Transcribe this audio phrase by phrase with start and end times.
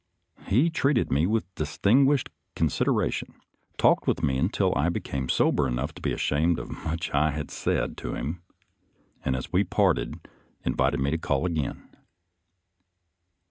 [0.47, 3.35] He treated me with distinguished consideration,
[3.77, 7.51] talked with me until I became sober enough to be ashamed of much I had
[7.51, 8.41] said to him,
[9.23, 10.19] and as we parted
[10.65, 11.87] invited me to call again.